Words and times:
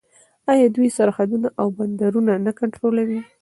آیا 0.51 0.67
دوی 0.75 0.89
سرحدونه 0.97 1.47
او 1.61 1.67
بندرونه 1.77 2.33
نه 2.45 2.51
کنټرولوي؟ 2.59 3.19